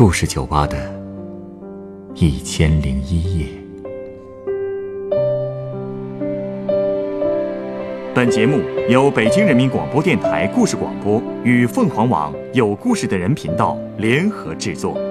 [0.00, 0.78] 故事酒吧的
[2.14, 3.46] 一千零一夜。
[8.14, 15.09] 本节目由北京人民广播电台故事广播与凤凰网有故事的人频道联合制作。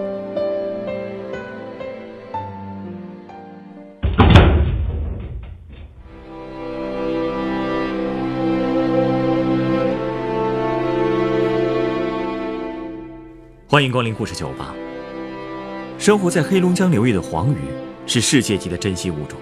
[13.71, 14.73] 欢迎光临故事酒吧。
[15.99, 17.57] 生活在黑龙江流域的黄鱼
[18.07, 19.37] 是世界级的珍稀物种，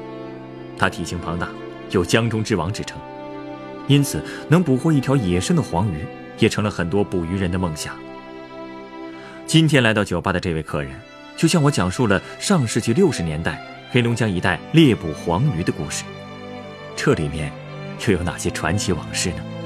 [0.77, 1.47] 它体型庞大，
[1.91, 2.99] 有“江中之王”之称，
[3.87, 6.05] 因此能捕获一条野生的黄鱼
[6.39, 7.95] 也成了很多捕鱼人的梦想。
[9.45, 10.91] 今天来到酒吧的这位客人，
[11.37, 16.03] 就向我讲述了上世纪六十年代黑龙江一带猎捕黄鱼的故事。
[16.97, 17.49] 这里面
[18.05, 19.56] 又有哪些传奇往事呢？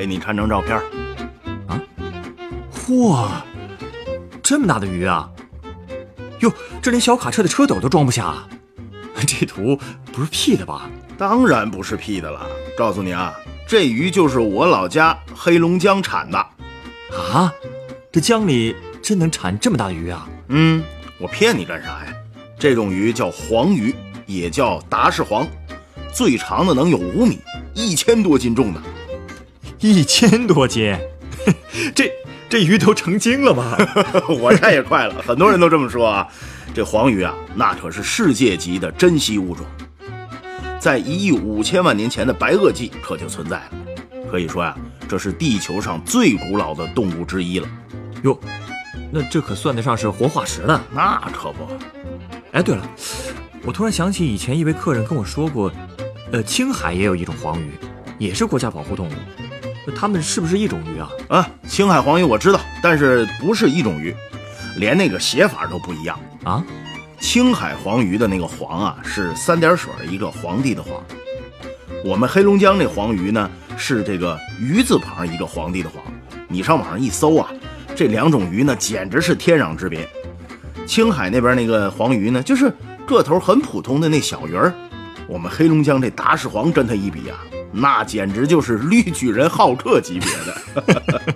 [0.00, 0.78] 给你看张照片。
[1.66, 1.78] 啊
[2.72, 3.28] 嚯，
[4.42, 5.28] 这么大的鱼啊！
[6.38, 8.34] 哟，这连小卡车的车斗都装不下。
[9.26, 9.78] 这图
[10.10, 10.88] 不是 P 的吧？
[11.18, 12.46] 当然不是 P 的了。
[12.78, 13.34] 告诉你啊，
[13.66, 16.38] 这鱼就是我老家黑龙江产的。
[16.38, 17.52] 啊，
[18.10, 20.26] 这江里真能产这么大的鱼啊？
[20.48, 20.82] 嗯，
[21.18, 22.14] 我骗你干啥呀？
[22.58, 25.46] 这种鱼叫黄鱼，也叫达氏黄，
[26.10, 27.38] 最长的能有五米，
[27.74, 28.82] 一千多斤重呢。
[29.80, 30.94] 一千多斤，
[31.94, 32.12] 这
[32.48, 33.76] 这鱼都成精了吧？
[34.28, 36.26] 我看也快了，很多人都这么说啊。
[36.72, 39.66] 这黄鱼啊，那可是世界级的珍稀物种，
[40.78, 43.70] 在一亿五千万年前的白垩纪可就存在了。
[44.30, 44.76] 可以说呀，
[45.08, 47.66] 这是地球上最古老的动物之一了。
[48.22, 48.38] 哟，
[49.10, 50.80] 那这可算得上是活化石了。
[50.92, 51.66] 那可不。
[52.52, 52.88] 哎，对了，
[53.64, 55.72] 我突然想起以前一位客人跟我说过，
[56.30, 57.72] 呃，青海也有一种黄鱼，
[58.18, 59.12] 也是国家保护动物。
[59.96, 61.10] 它们是不是一种鱼啊？
[61.28, 64.14] 啊，青海黄鱼我知道，但是不是一种鱼，
[64.76, 66.64] 连那个写法都不一样啊。
[67.18, 71.02] 青海黄鱼的那个黄啊，是三点水一个皇帝的皇。
[72.04, 76.02] 我们黑龙江那黄鱼呢，是这个鱼字旁一个皇帝的皇。
[76.48, 77.50] 你上网上一搜啊，
[77.94, 80.08] 这两种鱼呢，简直是天壤之别。
[80.86, 82.72] 青海那边那个黄鱼呢，就是
[83.06, 84.72] 个头很普通的那小鱼儿。
[85.26, 87.38] 我们黑龙江这达氏黄跟它一比啊。
[87.72, 91.34] 那简直就是绿巨人浩克级别的，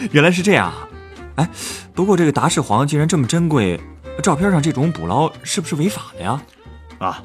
[0.12, 0.88] 原来是这样啊！
[1.36, 1.50] 哎，
[1.94, 3.78] 不过这个达氏黄竟然这么珍贵，
[4.22, 6.42] 照片上这种捕捞是不是违法的呀？
[6.98, 7.22] 啊，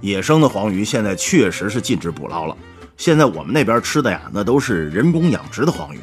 [0.00, 2.56] 野生的黄鱼现在确实是禁止捕捞了。
[2.98, 6.00] 现在我们那边吃的呀，那都是人工养殖的黄鱼。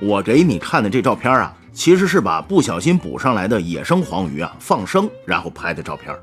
[0.00, 6.16] 我给你看的这照片啊，其实是把不小心捕上来的野生黄鱼啊放生，然后拍的照片。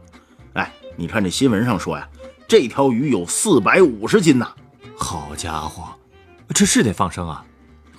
[0.54, 2.08] 哎，你看这新闻上说呀，
[2.48, 4.50] 这条鱼有四百五十斤呐。
[5.00, 5.84] 好家伙，
[6.50, 7.46] 这是得放生啊！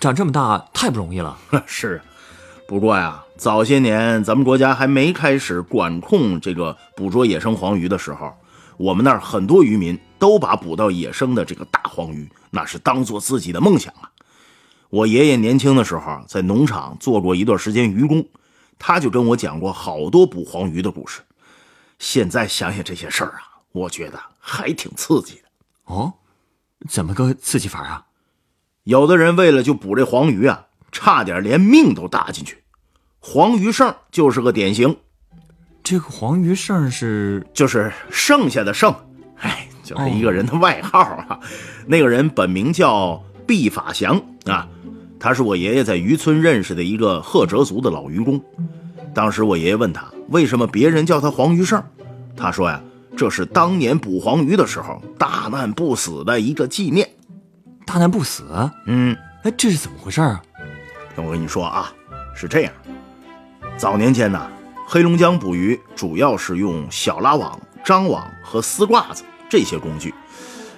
[0.01, 1.39] 长这么大太不容易了。
[1.65, 2.03] 是，
[2.67, 8.35] 不过呀，早些年咱们国家还没开始管控这个捕捉野生黄鱼的时候，
[8.77, 14.11] 我们那儿很多渔民都把捕到野生的这个大黄鱼，那是当做自己的梦想啊。
[14.91, 18.27] 我爷爷年轻的时候在农场做过一段时间渔工，
[18.79, 21.21] 他就跟我讲过好多捕黄鱼的故事。
[21.99, 25.43] 现在想想这些事儿啊，我觉得还挺刺激的
[25.85, 26.13] 哦。
[26.89, 28.05] 怎么个刺激法啊？
[28.85, 32.59] 有的人为了就捕这黄鱼啊，差点连命都搭进去。
[33.19, 34.97] 黄鱼剩就是个典型。
[35.83, 38.95] 这个黄鱼剩是就是剩下的剩，
[39.37, 41.39] 哎，就是一个人的外号啊。
[41.87, 44.69] 那个人本名叫毕法祥啊，
[45.19, 48.43] 他是我爷爷在渔村认识的一个赫哲族的老渔工。
[49.15, 51.83] 当时我爷爷问他为什么别人叫他黄鱼剩，
[52.37, 52.81] 他说呀。
[53.19, 57.11] 这是当年捕黄鱼的时候大难不死的一个纪念。
[57.85, 58.45] 大难不死？
[58.87, 60.41] 嗯，哎，这是怎么回事啊？
[61.17, 61.93] 我跟你说啊，
[62.33, 62.73] 是这样。
[63.77, 64.49] 早年间呢，
[64.87, 70.15] 黑龙江捕鱼主要是用小拉网、张网和丝挂子这些工具。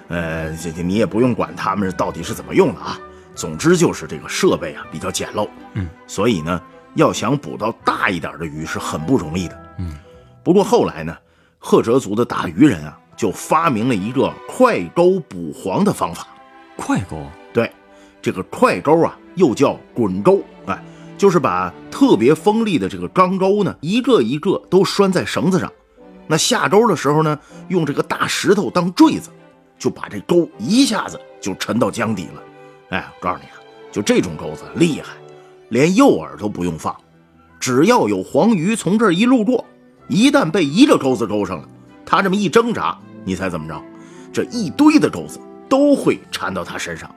[0.07, 2.99] 呃，这这你也不用管他们到底是怎么用的啊。
[3.35, 5.47] 总之就是这个设备啊比较简陋。
[5.73, 6.59] 嗯，所以呢，
[6.95, 9.75] 要想捕到大一点的鱼是很不容易的。
[9.77, 9.95] 嗯，
[10.43, 11.15] 不过后来呢。
[11.63, 16.27] 赫哲族的打鱼人啊，就发明了一个快钩捕黄的方法。
[16.75, 17.23] 快钩？
[17.53, 17.71] 对，
[18.19, 20.83] 这个快钩啊，又叫滚钩，哎，
[21.19, 25.71] 就是把特别锋利的这个钢钩呢，一个一个都拴在绳子上。
[26.25, 27.37] 那下钩的时候呢，
[27.67, 29.29] 用这个大石头当坠子，
[29.77, 32.41] 就把这钩一下子就沉到江底了。
[32.89, 33.61] 哎，我告诉你啊，
[33.91, 35.13] 就这种钩子厉害，
[35.69, 36.95] 连诱饵都不用放，
[37.59, 39.63] 只要有黄鱼从这儿一路过，
[40.11, 41.67] 一旦被一个钩子钩上了，
[42.05, 43.81] 他这么一挣扎，你猜怎么着？
[44.33, 47.09] 这一堆的钩子都会缠到他身上，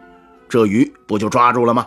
[0.49, 1.87] 这鱼不就抓住了吗？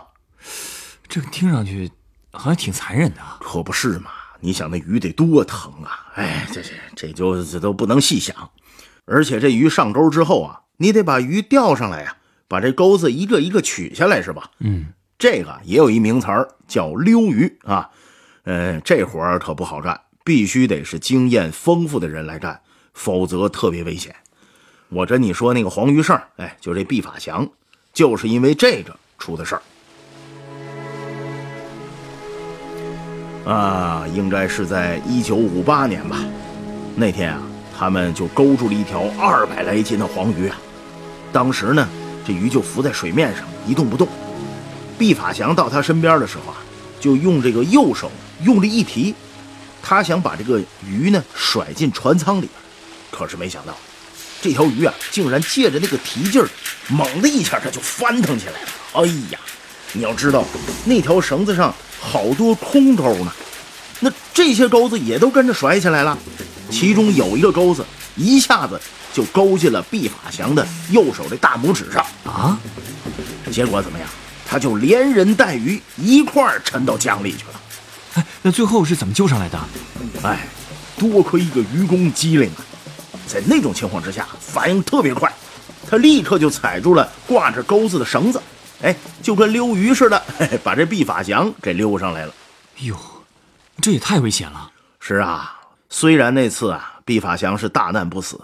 [1.08, 1.90] 这个听上去
[2.32, 3.20] 好像挺残忍的。
[3.40, 4.10] 可不是嘛！
[4.40, 6.12] 你想那鱼得多疼啊！
[6.14, 8.36] 哎，这这这就这都不能细想。
[9.06, 12.16] 而且这鱼上钩之后啊，你得把鱼钓上来呀，
[12.46, 14.50] 把这钩子一个一个取下来，是吧？
[14.60, 17.88] 嗯，这个也有一名词儿叫溜鱼啊。
[18.44, 22.60] 呃，这活儿可不好干，必须得是经验丰富的人来干，
[22.92, 24.14] 否则特别危险。
[24.90, 27.48] 我跟你说，那个黄鱼胜，哎，就这毕法祥，
[27.94, 29.62] 就是因为这个出的事儿。
[33.50, 36.18] 啊，应该是在一九五八年吧。
[36.94, 37.40] 那天啊，
[37.74, 40.58] 他们就勾住了一条二百来斤的黄鱼啊。
[41.32, 41.88] 当时呢，
[42.26, 44.06] 这鱼就浮在水面上一动不动。
[44.98, 46.58] 毕法祥到他身边的时候啊，
[47.00, 48.10] 就用这个右手
[48.44, 49.14] 用力一提，
[49.82, 52.52] 他想把这个鱼呢甩进船舱里边，
[53.10, 53.76] 可是没想到，
[54.40, 56.48] 这条鱼啊，竟然借着那个提劲儿，
[56.88, 58.68] 猛的一下，它就翻腾起来了。
[58.92, 59.38] 哎呀，
[59.92, 60.44] 你要知道，
[60.84, 61.74] 那条绳子上。
[62.00, 63.32] 好多空钩呢，
[63.98, 66.16] 那这些钩子也都跟着甩起来了。
[66.70, 67.84] 其中有一个钩子
[68.14, 68.80] 一下子
[69.12, 72.56] 就勾进了毕法祥的右手的大拇指上啊！
[73.50, 74.08] 结果怎么样？
[74.48, 77.60] 他就连人带鱼一块儿沉到江里去了。
[78.48, 79.60] 哎，那最后是怎么救上来的？
[80.22, 80.48] 哎，
[80.96, 82.64] 多亏一个愚公机灵啊，
[83.26, 85.30] 在那种情况之下反应特别快，
[85.86, 88.40] 他立刻就踩住了挂着钩子的绳子。
[88.80, 90.22] 哎，就跟溜鱼似的，
[90.64, 92.32] 把这毕法祥给溜上来了。
[92.78, 92.96] 哟，
[93.82, 94.70] 这也太危险了。
[94.98, 95.60] 是啊，
[95.90, 98.40] 虽然那次啊，毕法祥是大难不死，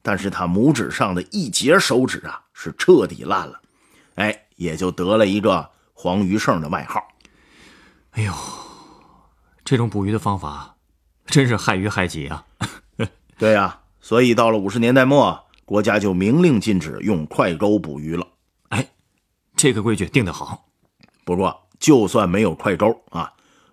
[0.00, 3.60] 但是他拇指上的一节手指啊，是彻底烂了。
[4.14, 7.06] 哎，也就得了一个黄鱼胜的外号。
[8.12, 8.32] 哎呦，
[9.64, 10.76] 这种捕鱼的方法，
[11.26, 12.44] 真是害鱼害己啊。
[13.38, 18.26] 对呀，所以到了五十年代末，国家就明令禁止用快钩捕鱼了。
[18.68, 18.88] 哎
[19.56, 20.66] 这个规矩定得好，
[21.24, 23.32] 不过就算没有快钩啊，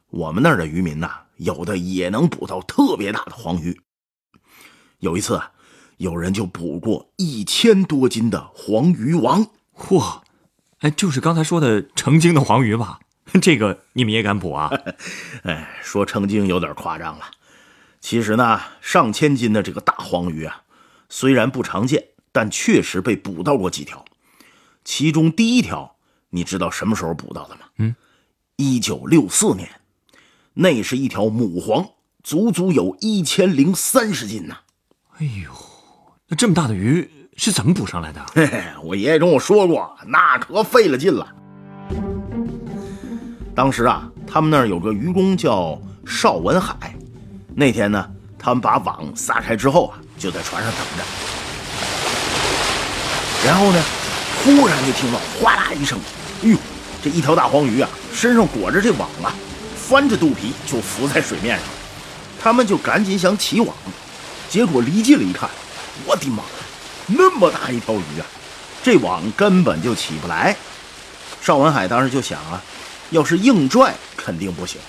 [0.10, 3.80] 我们那儿的渔民呐，有的也能捕到特别大的黄鱼。
[5.00, 5.52] 有一次啊，
[5.98, 10.22] 有人就捕过一千多斤的黄鱼王，嚯！
[10.80, 13.00] 哎，就是刚才说的成精的黄鱼吧？
[13.42, 14.72] 这个你们也敢捕啊？
[15.44, 17.26] 哎，说成精有点夸张了。
[18.00, 20.64] 其实呢，上千斤的这个大黄鱼啊，
[21.10, 24.06] 虽然不常见，但确实被捕到过几条。
[24.86, 25.98] 其中第一条，
[26.30, 27.62] 你知道什么时候捕到的吗？
[27.78, 27.96] 嗯，
[28.56, 29.70] 一九六四年，
[30.54, 31.90] 那是一条母黄，
[32.24, 34.58] 足足有一千零三十斤呢。
[35.18, 35.52] 哎呦，
[36.28, 38.26] 那这么大的鱼是怎么捕上来的？
[38.34, 41.36] 嘿嘿，我爷爷跟我说过，那可费了劲了。
[43.60, 45.78] 当时啊，他们那儿有个渔工叫
[46.08, 46.96] 邵文海，
[47.54, 48.10] 那天呢，
[48.40, 51.04] 他们把网撒开之后啊，就在船上等着，
[53.46, 53.84] 然后呢。
[54.46, 56.00] 忽然就听到哗啦一声，
[56.42, 56.58] 哎呦，
[57.04, 59.36] 这一条大黄鱼啊，身上裹着这网啊，
[59.76, 61.68] 翻着肚皮就浮在水面上。
[62.42, 63.76] 他们就赶紧想起网，
[64.48, 65.50] 结果离近了一看，
[66.06, 66.44] 我的妈，
[67.08, 68.26] 那么大一条鱼啊，
[68.82, 70.56] 这网根本就起不来。
[71.42, 72.64] 邵文海当时就想啊，
[73.12, 74.80] 要是硬拽肯定不行，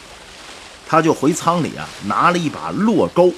[0.87, 3.33] 他就回舱里啊拿了一把落钩，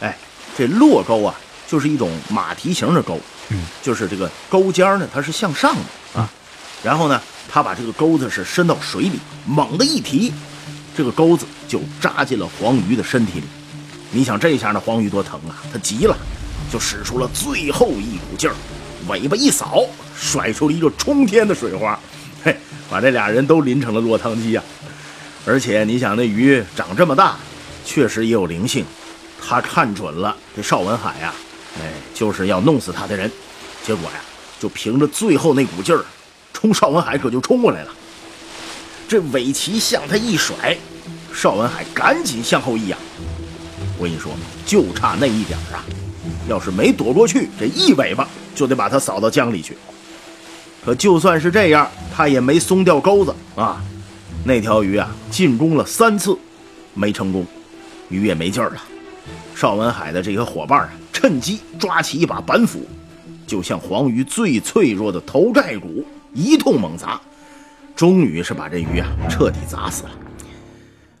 [0.00, 0.16] 哎，
[0.56, 1.34] 这落钩啊
[1.66, 3.18] 就是一种马蹄形的钩。
[3.50, 6.28] 嗯，就是这个钩尖呢，它是向上的啊。
[6.82, 10.32] 然后呢，他把这个钩子是伸到水里，猛地一提，
[10.96, 13.46] 这个钩子就扎进了黄鱼的身体里。
[14.10, 15.56] 你想这下呢黄鱼多疼啊！
[15.72, 16.16] 它急了，
[16.72, 18.54] 就使出了最后一股劲儿，
[19.08, 21.98] 尾巴一扫，甩出了一个冲天的水花，
[22.90, 24.62] 把这俩人都淋成了落汤鸡呀！
[25.46, 27.36] 而且你想那鱼长这么大，
[27.84, 28.84] 确实也有灵性，
[29.40, 31.32] 他看准了这邵文海呀。
[31.80, 33.30] 哎，就是要弄死他的人，
[33.86, 34.20] 结果呀，
[34.58, 36.04] 就凭着最后那股劲儿，
[36.52, 37.90] 冲邵文海可就冲过来了。
[39.08, 40.76] 这尾鳍向他一甩，
[41.32, 42.98] 邵文海赶紧向后一仰。
[43.96, 44.32] 我跟你说，
[44.66, 45.84] 就差那一点儿啊，
[46.48, 49.76] 要是没躲过去，这一尾巴就得把他扫到江里去。
[50.84, 53.80] 可就算是这样，他也没松掉钩子啊。
[54.44, 56.36] 那条鱼啊，进攻了三次，
[56.92, 57.46] 没成功，
[58.08, 58.82] 鱼也没劲儿了。
[59.54, 60.90] 邵文海的这些伙伴啊。
[61.12, 62.86] 趁机抓起一把板斧，
[63.46, 67.20] 就向黄鱼最脆弱的头盖骨一通猛砸，
[67.94, 70.10] 终于是把这鱼啊彻底砸死了。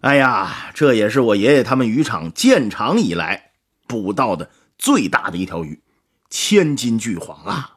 [0.00, 3.50] 哎呀，这也是我爷爷他们渔场建厂以来
[3.86, 5.80] 捕到的最大的一条鱼，
[6.28, 7.76] 千斤巨黄啊！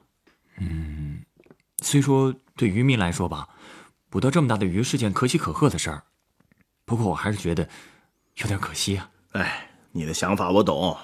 [0.59, 1.21] 嗯，
[1.83, 2.31] 虽说
[2.61, 3.49] 对渔民来说吧，
[4.11, 6.03] 捕到这么大的鱼是件可喜可贺的事儿，
[6.85, 7.67] 不过我还是觉得
[8.35, 9.09] 有点可惜啊。
[9.31, 10.95] 哎，你的想法我懂。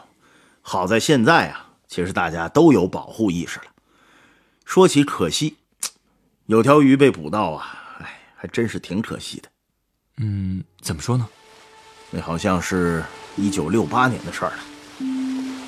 [0.61, 3.65] 好在现在啊，其实大家都有保护意识了。
[4.65, 5.57] 说起可惜，
[6.45, 9.49] 有条鱼被捕到啊，哎，还真是挺可惜的。
[10.17, 11.27] 嗯，怎么说呢？
[12.11, 13.03] 那好像是
[13.35, 14.59] 一九六八年的事儿了。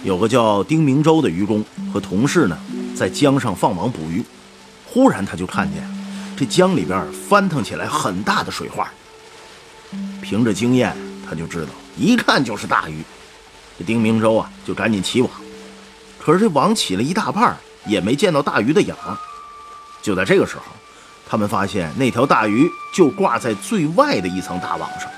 [0.04, 2.56] 有个叫丁明洲的渔工和同事呢，
[2.96, 4.24] 在江上放网捕鱼，
[4.92, 5.84] 忽然他就看见
[6.36, 8.90] 这江里边翻腾起来很大的水花。
[10.22, 10.96] 凭着经验，
[11.28, 13.04] 他就知道一看就是大鱼。
[13.78, 15.32] 这丁明洲啊，就赶紧起网，
[16.20, 17.56] 可是这网起了一大半，
[17.86, 19.18] 也没见到大鱼的影儿。
[20.02, 20.64] 就在这个时候，
[21.30, 25.10] 他们发现那条大鱼就挂在最外的一层大网上。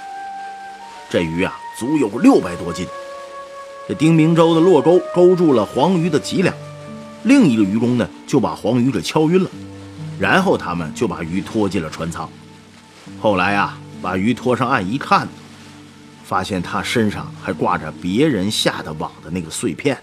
[1.09, 2.85] 这鱼啊，足有六百多斤。
[3.87, 6.55] 这丁明洲的落钩勾住了黄鱼的脊梁，
[7.23, 9.49] 另一个渔工呢就把黄鱼给敲晕了，
[10.19, 12.29] 然后他们就把鱼拖进了船舱。
[13.19, 15.27] 后来啊，把鱼拖上岸一看。
[16.23, 20.01] 发现他身上还挂着别人下的网的那个碎片，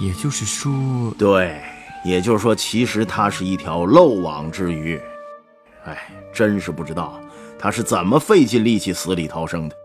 [0.00, 0.72] 也就是说，
[1.18, 1.60] 对，
[2.02, 4.98] 也就是说，其实他是一条漏网之鱼。
[5.84, 7.20] 哎，真是不知道
[7.58, 9.76] 他是怎么费尽力气死里逃生的，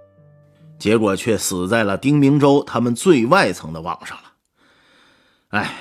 [0.80, 4.24] 结果却死在了丁明洲他们最外层的网上了。
[5.50, 5.74] 哎，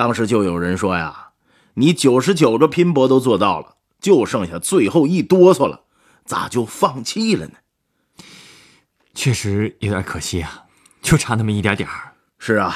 [0.00, 1.28] 当时就有人说呀
[1.76, 5.82] ：“你九十九个拼搏都做到了，就剩下最后一哆嗦了，
[6.24, 7.52] 咋就放弃了呢？”
[9.12, 10.62] 确实有点可惜啊，
[11.02, 12.14] 就差那么一点点儿。
[12.38, 12.74] 是啊，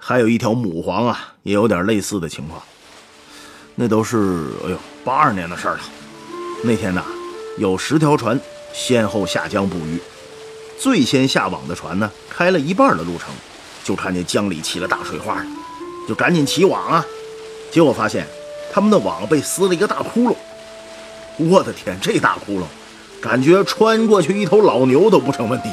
[0.00, 2.60] 还有一条母黄啊，也有点类似的情况。
[3.76, 5.80] 那都是哎呦八二年的事儿了。
[6.64, 7.04] 那天呢，
[7.56, 8.40] 有十条船
[8.72, 10.00] 先后下江捕鱼，
[10.80, 13.32] 最先下网的船呢，开了一半的路程，
[13.84, 15.46] 就看见江里起了大水花了，
[16.08, 17.04] 就赶紧起网啊。
[17.70, 18.26] 结果发现
[18.72, 20.36] 他们的网被撕了一个大窟窿。
[21.36, 22.64] 我的天，这大窟窿！
[23.20, 25.68] 感觉穿过去一头老牛都不成问题，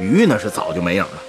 [0.00, 1.22] 鱼呢是早就没影了。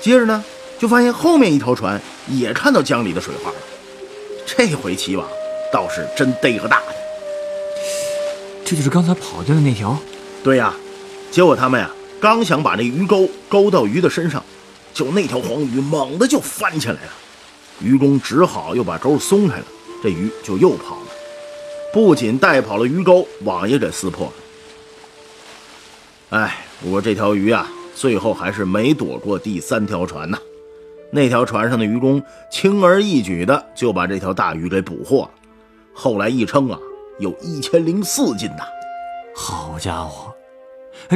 [0.00, 0.44] 接着呢，
[0.78, 3.56] 就发现后面一条船也看到江里的水花了。
[4.44, 5.26] 这回起网
[5.72, 6.94] 倒是真逮个大的。
[8.64, 9.96] 这就是刚才跑掉的那条？
[10.42, 10.74] 对呀。
[11.30, 14.44] 结果他们呀，刚想把那鱼钩勾到鱼的身上，
[14.92, 17.12] 就那条黄鱼猛地就翻起来了。
[17.80, 19.64] 渔工只好又把钩松开了，
[20.02, 21.06] 这鱼就又跑了。
[21.92, 24.32] 不仅带跑了鱼钩，网也给撕破了。
[26.30, 30.38] 哎，不过这条鱼啊，最后还是没躲过第三条船呐。
[31.12, 35.30] 那条船上的愚公轻而易举的就把这条大鱼给捕获了。
[35.92, 36.78] 后来一称啊，
[37.20, 38.64] 有一千零四斤呐。
[39.36, 40.34] 好家伙，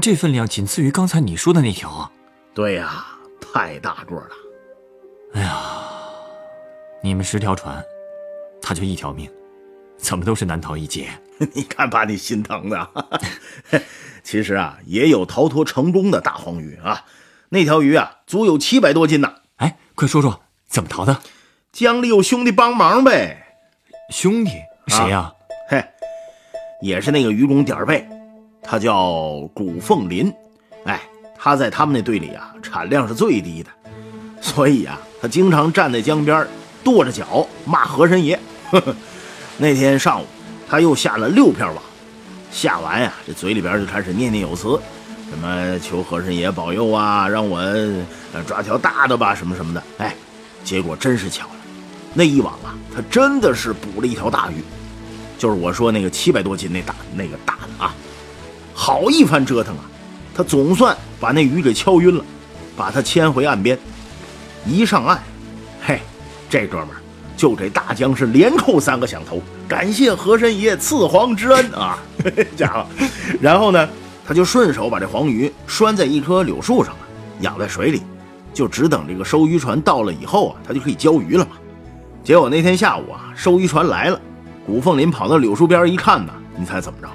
[0.00, 2.12] 这分量仅次于刚才你说的那条啊。
[2.55, 3.07] 对呀，
[3.41, 4.29] 太大个了。
[5.33, 5.77] 哎呀，
[7.00, 7.83] 你们十条船，
[8.61, 9.31] 他就一条命，
[9.97, 11.09] 怎么都是难逃一劫。
[11.55, 12.90] 你看，把你心疼的。
[14.25, 17.05] 其实啊，也有逃脱成功的大黄鱼啊。
[17.50, 19.33] 那条鱼啊，足有七百多斤呢。
[19.57, 21.17] 哎，快说说怎么逃的？
[21.73, 23.47] 江里有兄弟帮忙呗。
[24.11, 24.50] 兄弟？
[24.88, 25.33] 谁呀？
[25.69, 25.85] 嘿，
[26.83, 28.07] 也是那个渔工点儿背，
[28.61, 30.33] 他叫古凤林。
[30.85, 31.00] 哎，
[31.37, 33.71] 他在他们那队里啊，产量是最低的，
[34.40, 36.47] 所以啊，他经常站在江边，
[36.90, 38.38] 跺着脚骂和珅爷。
[38.71, 38.95] 呵呵
[39.57, 40.26] 那天上午，
[40.68, 41.83] 他又下了六片网。
[42.50, 44.80] 下完呀，这嘴里边就开始念念有词，
[45.30, 47.62] 什么求和珅爷保佑啊，让我
[48.47, 49.83] 抓条大的吧，什么什么的。
[49.99, 50.14] 哎，
[50.64, 51.57] 结果真是巧了，
[52.14, 54.62] 那一网啊，他真的是捕了一条大鱼，
[55.37, 57.95] 就是我说那个七百多斤那大那个大的啊。
[58.75, 59.85] 好一番折腾啊，
[60.35, 62.25] 他总算把那鱼给敲晕了，
[62.76, 63.78] 把他牵回岸边。
[64.64, 65.23] 一上岸，
[66.49, 66.97] 这哥们儿。
[67.37, 71.97] 就这大江是连扣三个响头，感谢和珅爷赐黄之恩啊，
[72.57, 72.85] 家伙！
[73.40, 73.88] 然后呢，
[74.26, 77.00] 他就顺手把这黄鱼拴在一棵柳树上了，
[77.43, 78.02] 养在水里，
[78.52, 81.52] 就只等这个收鱼船到了以后啊，他就可以交鱼了嘛。
[82.25, 84.21] 结果那天下午啊，收鱼船来了，
[84.67, 87.09] 古凤林跑到柳树边一看呢，你猜怎么着？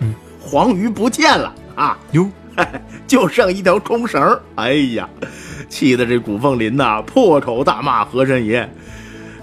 [0.00, 1.98] 嗯，黄鱼不见了啊！
[2.12, 2.28] 哟，
[3.06, 4.38] 就剩一条空绳。
[4.56, 5.08] 哎呀，
[5.68, 8.68] 气得这古凤林呐，破口大骂和珅爷。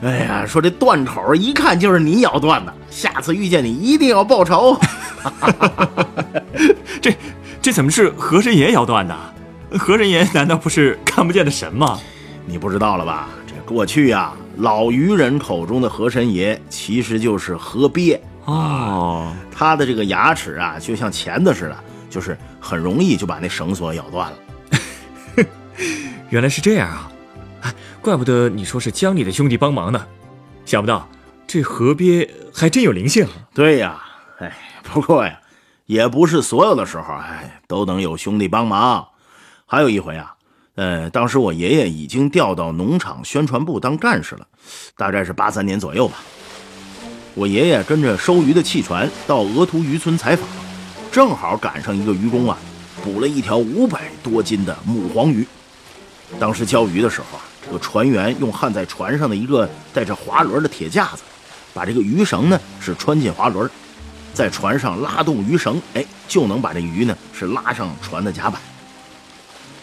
[0.02, 4.80] 哎呀，说这断口一看就是你咬断的，下次遇见你一定要报仇。
[7.02, 7.16] 这
[7.62, 9.16] 这怎么是和珅爷咬断的？
[9.78, 12.00] 和珅爷难道不是看不见的神吗？
[12.46, 13.28] 你不知道了吧？
[13.46, 19.34] 这过去呀，老渔人口中的和珅爷其实就是河鳖哦。
[19.52, 21.78] 他的这个牙齿啊，就像钳子似的，
[22.10, 24.38] 就是很容易就把那绳索咬断了。
[26.30, 27.12] 原来是这样啊。
[27.62, 30.06] 哎怪不得你说是江里的兄弟帮忙呢，
[30.66, 31.10] 想不到
[31.46, 33.28] 这河鳖还真有灵性。
[33.54, 34.02] 对呀，
[34.40, 35.40] 哎，不过呀，
[35.86, 39.06] 也不是所有的时候，哎，都能有兄弟帮忙。
[39.66, 40.36] 还有一回啊，
[40.76, 44.48] 呃，当时我爷爷已经调到农场宣传部当干事了，
[44.96, 46.18] 大概是八三年左右吧。
[47.34, 50.48] 我爷爷跟着收鱼的汽船到鹅图渔村采访，
[51.18, 52.56] 正好赶上一个渔工啊，
[53.04, 55.48] 捕了一条五百多斤的母黄鱼。
[56.40, 61.24] 当时交鱼的时候啊，这个船员用焊在船上的一个带着滑轮的铁架子，
[61.74, 63.68] 把这个鱼绳呢是穿进滑轮，
[64.32, 68.62] 在船上拉动鱼绳，哎，就能把这鱼呢是拉上船的甲板。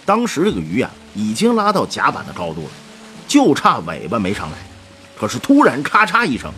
[0.05, 2.71] 当时这个鱼啊已经拉到甲板的高度了，
[3.27, 4.59] 就差尾巴没上来，
[5.19, 6.53] 可是突然咔嚓一声。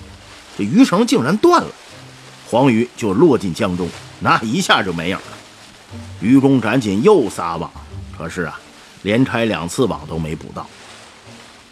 [0.58, 1.70] 这鱼绳竟然断了，
[2.50, 3.88] 黄鱼就落进江中，
[4.20, 5.22] 那一下就没影了。
[6.20, 7.70] 愚公赶紧又撒网，
[8.16, 8.58] 可是啊，
[9.02, 10.66] 连拆两次网都没捕到。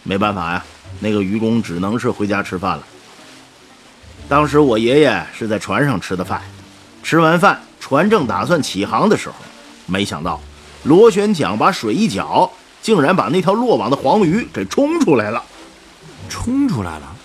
[0.02, 0.64] 没办法呀，
[1.00, 2.82] 那个愚公只能是回家吃饭了。
[4.28, 6.42] 当时我爷爷是在船上吃的饭，
[7.02, 9.34] 吃完饭，船正打算起航的时候，
[9.86, 10.40] 没想到
[10.84, 12.50] 螺旋桨把水一搅，
[12.82, 15.42] 竟然把那条落网的黄鱼给冲出来了。
[16.28, 17.16] 冲出来了，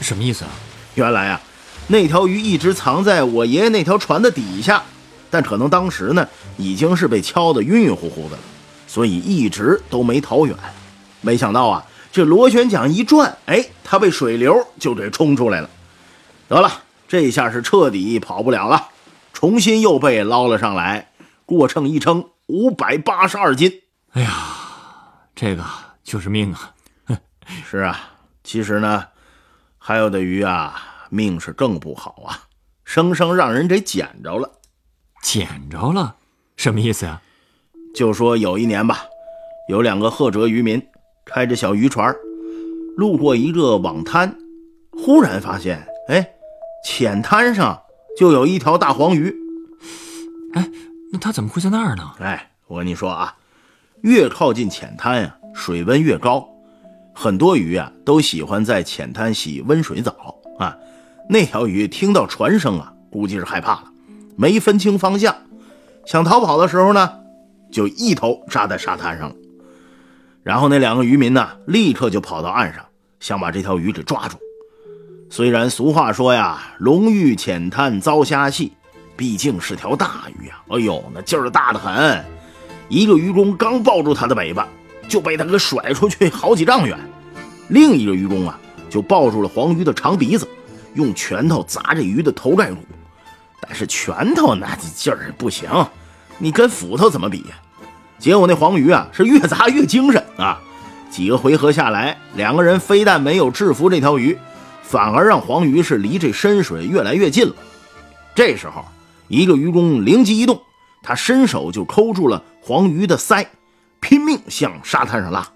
[0.00, 0.50] 什么意思啊？
[0.94, 1.40] 原来啊，
[1.88, 4.82] 那条鱼一直藏在我爷爷那条船的底下，
[5.30, 8.42] 但可能当时呢已经是被敲得晕晕乎乎的了，
[8.86, 10.54] 所以一直都没逃远。
[11.22, 15.70] 没想到啊，这螺旋桨一转，哎，它被水流就给冲出来了。
[16.46, 16.70] 得了，
[17.08, 18.88] 这下是彻底跑不了了，
[19.32, 21.10] 重新又被捞了上来。
[21.46, 23.72] 过秤一称，五百八十二斤。
[24.12, 24.30] 哎呀，
[25.34, 25.64] 这个
[26.04, 26.74] 就是命啊！
[27.68, 27.98] 是啊，
[28.44, 29.04] 其实呢。
[29.80, 30.74] 还有的鱼啊，
[31.10, 32.48] 命是更不好啊，
[32.84, 34.50] 生生让人给捡着了。
[35.22, 36.16] 捡着了，
[36.56, 37.20] 什么意思啊？
[37.94, 39.00] 就说有一年吧，
[39.68, 40.80] 有两个赫哲渔民
[41.24, 42.14] 开着小渔船，
[42.96, 44.36] 路过一个网滩，
[44.92, 46.30] 忽然发现，哎，
[46.84, 47.82] 浅滩上
[48.16, 49.34] 就有一条大黄鱼。
[50.54, 50.70] 哎，
[51.12, 52.12] 那它怎么会在那儿呢？
[52.20, 53.36] 哎，我跟你说啊，
[54.02, 56.48] 越靠近浅滩呀，水温越高。
[57.14, 60.76] 很多鱼啊都喜欢在浅滩洗温水澡啊。
[61.28, 63.84] 那条鱼听到船声啊，估计是害怕了，
[64.36, 65.34] 没分清方向，
[66.06, 67.12] 想逃跑的时候呢，
[67.70, 69.34] 就一头扎在沙滩上了。
[70.42, 72.84] 然后那两个渔民呢，立刻就跑到岸上，
[73.20, 74.38] 想把这条鱼给抓住。
[75.30, 78.72] 虽然俗话说呀，“龙遇浅滩遭虾戏”，
[79.14, 80.62] 毕竟是条大鱼啊。
[80.68, 82.24] 哎呦，那劲儿大的很，
[82.88, 84.66] 一个渔工刚抱住它的尾巴。
[85.06, 86.94] 就被它给甩出去好几丈远，
[87.68, 88.60] 另一个渔工啊，
[88.90, 90.46] 就抱住了黄鱼的长鼻子，
[90.98, 92.78] 用拳头砸这鱼的头盖骨。
[93.60, 95.70] 但是拳头那劲儿不行，
[96.38, 97.56] 你跟斧头怎么比呀？
[98.18, 100.60] 结果那黄鱼啊，是越砸越精神啊！
[101.08, 104.36] 几个回合下来，两个人非但没有制服这条鱼，
[104.82, 107.54] 反而让黄鱼是离这深水越来越近了。
[108.34, 108.84] 这时候，
[109.28, 110.60] 一个渔工灵机一动，
[111.02, 113.46] 他伸手就抠住了黄鱼的腮。
[114.00, 115.46] 拼命向沙滩上拉，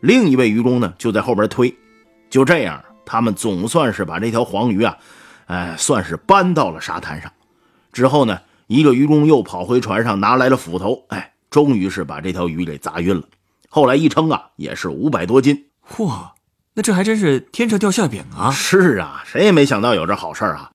[0.00, 1.74] 另一位渔工呢就在后边推。
[2.30, 4.96] 就这样，他们总算是把这条黄鱼啊，
[5.46, 7.32] 哎，算是搬到了沙滩上。
[7.92, 13.24] 之后呢，一个渔工又跑回船上拿来了斧头，哎，终于是把这条鱼给砸晕了。
[13.68, 15.66] 后来一称啊，也是五百多斤。
[15.84, 16.30] 嚯，
[16.74, 18.52] 那这还真是天上掉馅饼啊！
[18.52, 20.70] 是啊，谁也没想到有这好事啊。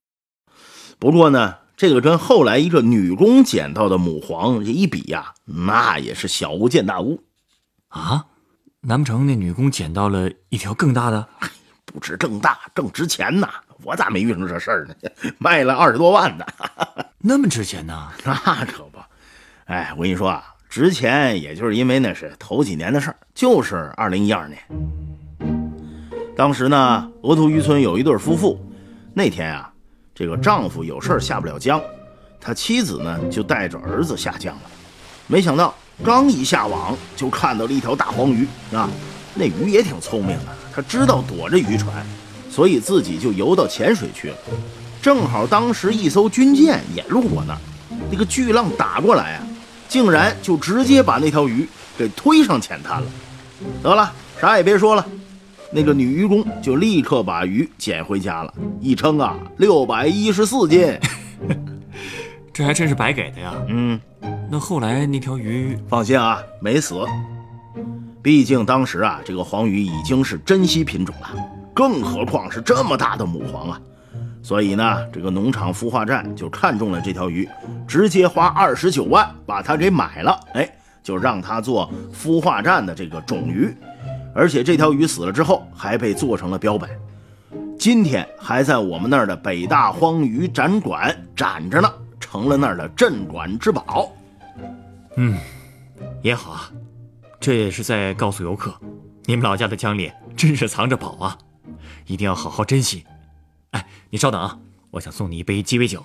[0.99, 1.55] 不过呢。
[1.77, 7.21] 这个跟后来一个女工捡到的母黄这一比呀，那也是小巫见大巫，
[7.89, 8.27] 啊？
[8.79, 11.27] 难不成那女工捡到了一条更大的？
[11.95, 13.47] 不止正大，正值钱呐！
[13.81, 14.93] 我咋没遇上这事儿呢？
[15.39, 16.45] 卖了二十多万呢，
[17.19, 18.09] 那么值钱呢？
[18.25, 18.99] 那可不。
[19.67, 24.59] 哎，我跟你说啊，值钱也就是因为那是头几年的事儿，就是二零一二年。
[26.35, 28.59] 当时呢，额头渔村有一对夫妇，
[29.13, 29.71] 那天啊。
[30.13, 31.81] 这个丈夫有事儿下不了江，
[32.41, 34.61] 他妻子呢就带着儿子下江了。
[35.27, 38.89] 没想到刚一下网，就看到了一条大黄鱼啊！
[39.33, 42.05] 那鱼也挺聪明的，他知道躲着渔船，
[42.49, 44.35] 所以自己就游到浅水去了。
[45.01, 47.59] 正好当时一艘军舰也路过那儿，
[48.11, 49.47] 那个巨浪打过来啊，
[49.87, 51.65] 竟然就直接把那条鱼
[51.97, 53.07] 给推上浅滩了。
[53.81, 54.11] 得了，
[54.41, 55.05] 啥也别说了。
[55.71, 60.97] 那个女渔工就立刻把鱼捡回家了，一称啊，六百一十四斤，
[62.53, 63.53] 这还真是白给的呀。
[63.69, 63.99] 嗯，
[64.49, 66.95] 那后来那条鱼，放心啊，没死。
[68.25, 71.29] 毕竟当时啊，这个黄鱼已经是珍稀品种了，
[71.75, 73.79] 更何况是这么大的母黄啊。
[74.41, 77.47] 所以呢，这个农场孵化站就看中了这条鱼，
[77.87, 80.67] 直接花二十九万把它给买了，哎，
[81.03, 83.71] 就让它做孵化站的这个种鱼。
[84.33, 86.89] 而且这条鱼死了之后，还被做成了标本，
[87.77, 94.11] 今天还在我们那儿的北大荒鱼展馆展着呢，成了那儿的镇馆之宝。
[95.15, 95.37] 嗯，
[96.23, 96.65] 也好，
[97.45, 98.73] 这也是在告诉游客，
[99.25, 101.37] 你们老家的江里真是藏着宝啊，
[102.07, 103.05] 一定要好好珍惜。
[103.69, 104.57] 哎，你稍等啊，
[104.89, 106.03] 我想送你一杯鸡尾酒。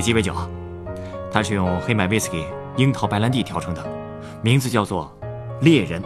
[0.00, 0.34] 鸡尾酒，
[1.30, 2.44] 它是用黑麦威士忌、
[2.76, 3.84] 樱桃白兰地调成的，
[4.42, 5.16] 名字叫做
[5.60, 6.02] “猎人”。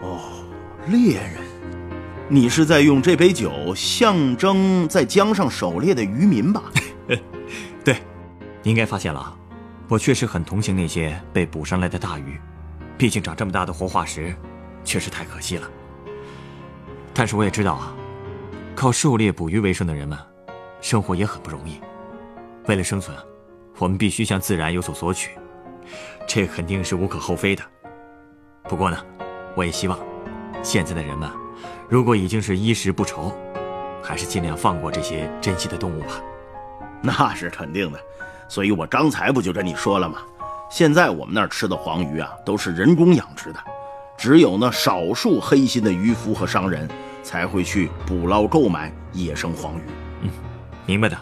[0.00, 0.20] 哦，
[0.88, 1.36] 猎人，
[2.28, 6.62] 你是在用这杯酒象征在江上狩猎的渔民吧？
[7.84, 7.96] 对，
[8.62, 9.36] 你应该发现了，
[9.88, 12.40] 我确实很同情那些被捕上来的大鱼，
[12.98, 14.34] 毕竟长这么大的活化石，
[14.84, 15.68] 确实太可惜了。
[17.14, 17.94] 但是我也知道啊，
[18.74, 20.18] 靠狩猎捕鱼为生的人们，
[20.80, 21.80] 生活也很不容易。
[22.66, 23.16] 为了生存，
[23.78, 25.30] 我们必须向自然有所索取，
[26.26, 27.62] 这肯定是无可厚非的。
[28.64, 28.96] 不过呢，
[29.56, 29.98] 我也希望
[30.62, 31.28] 现在的人们，
[31.88, 33.32] 如果已经是衣食不愁，
[34.02, 36.22] 还是尽量放过这些珍稀的动物吧。
[37.02, 37.98] 那是肯定的，
[38.48, 40.18] 所以我刚才不就跟你说了吗？
[40.70, 43.58] 现在我们那儿吃的黄鱼啊，都是人工养殖的，
[44.16, 46.88] 只有那少数黑心的渔夫和商人
[47.24, 49.82] 才会去捕捞购买野生黄鱼。
[50.20, 50.30] 嗯，
[50.86, 51.18] 明白的。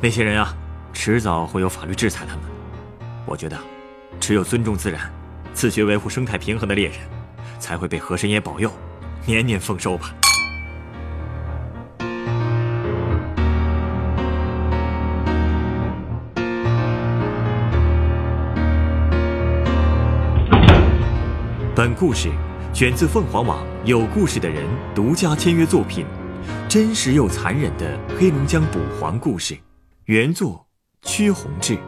[0.00, 0.54] 那些人啊，
[0.92, 2.44] 迟早会有法律制裁他们。
[3.24, 3.56] 我觉得，
[4.20, 5.00] 只有尊重自然、
[5.54, 6.98] 自觉维护生态平衡的猎人，
[7.58, 8.70] 才会被河神爷保佑，
[9.24, 10.14] 年年丰收吧。
[21.74, 22.28] 本故事
[22.72, 26.06] 选自凤凰网“有故事的人”独家签约作品，
[26.68, 29.56] 真实又残忍的黑龙江捕黄故事。
[30.06, 30.66] 原作
[31.00, 31.78] 屈宏志，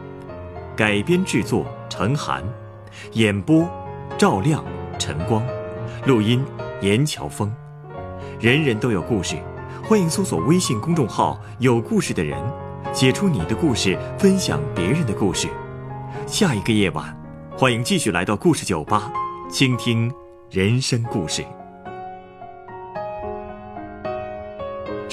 [0.75, 2.43] 改编制作陈寒，
[3.11, 3.69] 演播
[4.17, 4.65] 赵亮、
[4.97, 5.45] 陈光，
[6.07, 6.43] 录音
[6.81, 7.53] 严乔峰。
[8.39, 9.35] 人人都有故事，
[9.83, 12.35] 欢迎搜索微信公众号“有故事的人”，
[12.91, 15.47] 写出你的故事，分享别人的故事。
[16.25, 17.15] 下一个夜晚，
[17.55, 19.13] 欢迎继续来到故事酒吧，
[19.47, 20.11] 倾听
[20.49, 21.45] 人生故事。